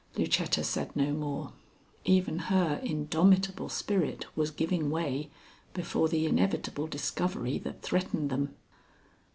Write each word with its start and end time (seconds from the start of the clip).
Lucetta 0.17 0.63
said 0.63 0.95
no 0.95 1.13
more. 1.13 1.53
Even 2.05 2.39
her 2.49 2.81
indomitable 2.83 3.69
spirit 3.69 4.25
was 4.35 4.49
giving 4.49 4.89
way 4.89 5.29
before 5.75 6.09
the 6.09 6.25
inevitable 6.25 6.87
discovery 6.87 7.59
that 7.59 7.83
threatened 7.83 8.31
them. 8.31 8.55